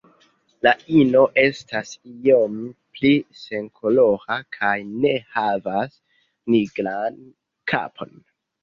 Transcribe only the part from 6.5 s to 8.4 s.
nigran kapon.